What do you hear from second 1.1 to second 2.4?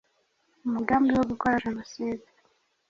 wo gukora Jenoside,